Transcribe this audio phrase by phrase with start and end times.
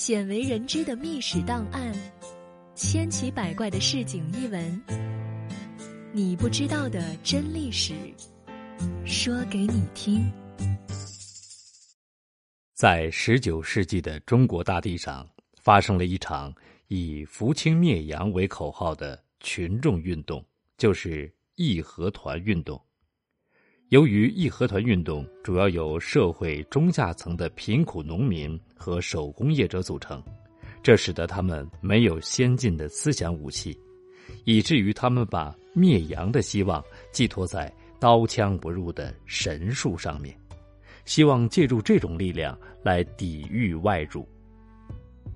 [0.00, 1.92] 鲜为人知的秘史档案，
[2.74, 4.82] 千奇百怪的市井异闻，
[6.10, 7.92] 你不知道的真历史，
[9.04, 10.26] 说给你听。
[12.72, 15.28] 在十九世纪的中国大地上，
[15.60, 16.50] 发生了一场
[16.88, 20.42] 以“扶清灭洋”为口号的群众运动，
[20.78, 22.82] 就是义和团运动。
[23.90, 30.22] 由于义和团运动主要由社会中下层的贫苦农民和手工业者组成，
[30.80, 33.76] 这使得他们没有先进的思想武器，
[34.44, 40.38] 以至于他们把灭洋的希望寄托在刀枪不入的神术上面，
[41.04, 44.24] 希望借助这种力量来抵御外辱。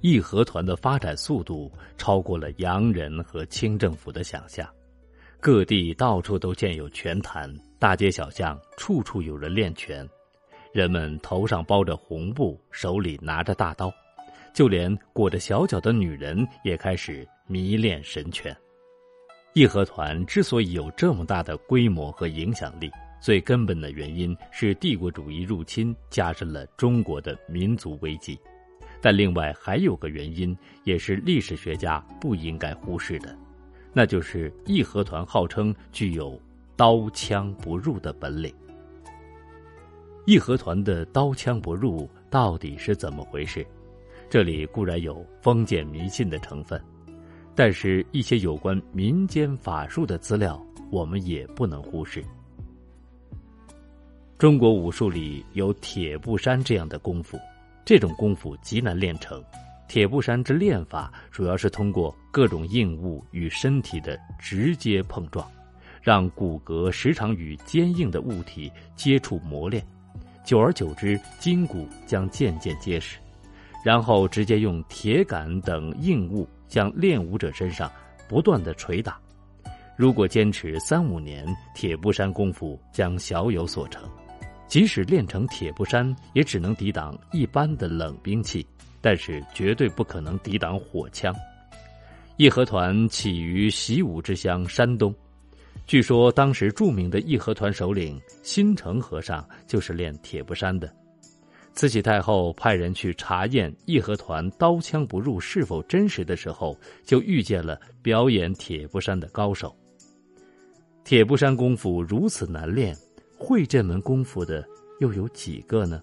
[0.01, 4.65] 义和团的发展速度超过了洋人和清政府的想象，
[5.45, 7.55] 各地到处都建有拳坛。
[7.79, 10.09] 大街小巷，处处有人练拳，
[10.73, 13.93] 人们头上包着红布，手里拿着大刀，
[14.55, 18.57] 就连裹着小脚的女人也开始迷恋神拳。
[19.53, 28.41] 义和团之所以有这么大的规模和影响力，最根本的原因是帝国主义入侵加深了中国的民族危机，
[28.99, 33.37] 但另外还有个原因，也是历史学家不应该忽视的，
[33.95, 36.39] 那就是义和团号称具有。
[36.77, 38.53] 刀枪不入的本领。
[40.27, 43.65] 义和团的刀枪不入到底是怎么回事？
[44.29, 46.83] 这里固然有封建迷信的成分，
[47.55, 52.25] 但是一些有关民间法术的资料，我们也不能忽视。
[54.37, 57.39] 中国武术里有铁布衫这样的功夫，
[57.85, 59.41] 这种功夫极难练成。
[59.87, 65.49] 铁布衫之练法，主要是通过各种硬物与身体的直接碰撞。
[66.03, 69.87] 让骨骼时常与坚硬的物体接触磨练，
[70.45, 73.19] 久而久之，筋骨将渐渐结实。
[73.85, 77.89] 然后直接用铁杆等硬物将练武者身上
[78.29, 79.17] 不断的捶打。
[79.97, 84.03] 如果坚持三五年，铁布衫功夫将小有所成。
[84.67, 88.67] 即使练成铁布衫，也只能抵挡一般的冷兵器，
[89.01, 91.33] 但是绝对不可能抵挡火枪。
[92.37, 95.15] 义和团起于习武之乡山东。
[95.87, 100.93] 据说当时著名的义和团首领新城和尚就是练铁布衫的。
[101.75, 109.75] 慈禧太后派人去查验义和团刀枪不入是否真实的时候，就遇见了表演铁布衫的高手。
[111.05, 112.97] 铁布衫功夫如此难练，
[113.37, 114.65] 会这门功夫的
[115.01, 116.03] 又有几个呢？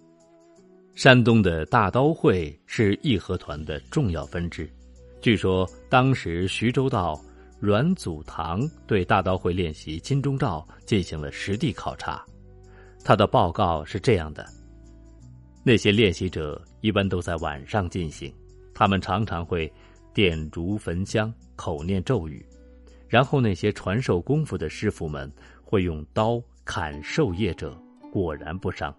[0.94, 4.70] 山东的大刀会是义和团的重要分支。
[5.22, 7.20] 据说当时徐州道。
[7.62, 12.26] 阮祖堂对大刀会练习金钟罩进行了实地考察，
[13.06, 14.44] 他的报告是这样的：
[15.64, 18.34] 那些练习者一般都在晚上进行，
[18.74, 19.72] 他们常常会
[20.12, 22.44] 点烛焚香、口念咒语，
[23.08, 25.32] 然后那些传授功夫的师傅们
[25.64, 27.80] 会用刀砍受业者，
[28.12, 28.92] 果然不伤。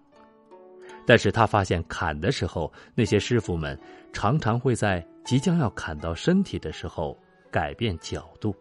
[1.05, 3.77] 但是他发现砍的时候，那些师傅们
[4.11, 7.17] 常常会在即将要砍到身体的时候。
[7.51, 8.55] 改变角度，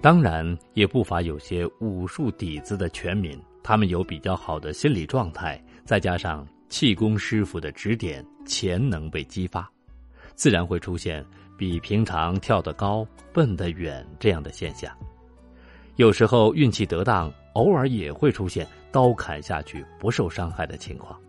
[0.00, 9.68] 当然也不乏有些武术底子的全民，他们有比较好的心理状态，再加上气功师傅的指点，潜能被激发，
[10.36, 11.26] 自然会出现
[11.58, 14.96] 比平常跳得高、蹦得远这样的现象。
[15.96, 21.20] 有时候运气得当，偶尔也会出现刀砍下去不受伤害的情况，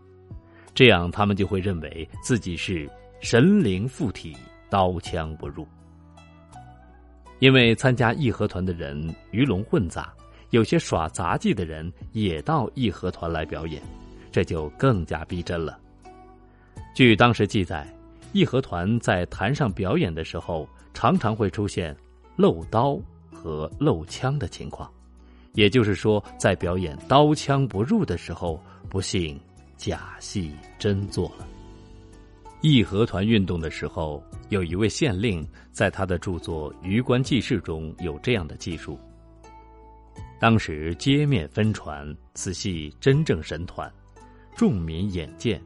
[0.73, 2.89] 这样他们就会认为自己是
[3.19, 4.35] 神灵附体，
[4.69, 5.67] 刀枪不入。
[7.39, 10.13] 因为参加义和团的人鱼龙混杂，
[10.51, 13.81] 有些耍杂技的人也到义和团来表演，
[14.31, 15.79] 这就更加逼真了。
[16.93, 17.88] 据当时记载，
[18.31, 21.95] 义和团在坛上表演的时候，常常会出现
[22.35, 22.99] 漏刀
[23.31, 24.91] 和漏枪的情况，
[25.53, 29.39] 也就是说，在表演刀枪不入的时候，不幸
[29.81, 31.47] 假戏真做了。
[32.62, 39.00] 义和团运动的时候，有一位县令在他的著作《余官记事》中有这样的记述：
[40.39, 43.92] 当时街面分传，此系真正神团，
[44.56, 45.60] 众民眼见，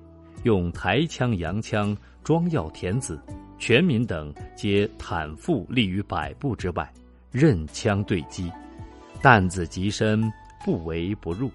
[0.43, 3.21] 用抬枪、扬枪、装药填子，
[3.59, 6.89] 全民等皆坦腹立于百步之外，
[7.31, 8.49] 任枪对击，
[9.21, 10.31] 担子极深，
[10.63, 11.51] 不为不入，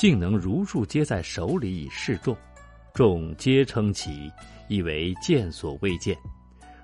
[0.00, 2.34] 竟能如数接在手里以示众，
[2.94, 4.32] 众皆称奇。
[4.66, 6.16] 以为见所未见，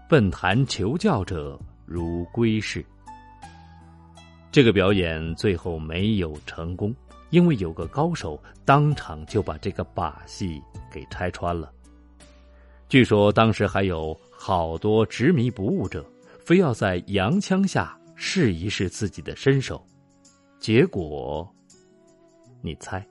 [0.07, 2.85] 奔坛求教者如龟士。
[4.53, 6.95] 这个表演最后没有成功，
[7.31, 10.61] 因为有个高手当场就把这个把戏
[10.93, 11.73] 给拆穿了。
[12.87, 16.05] 据说当时还有好多执迷不悟者，
[16.45, 19.83] 非要在洋枪下试一试自己的身手，
[20.59, 21.51] 结果，
[22.67, 23.07] 你猜？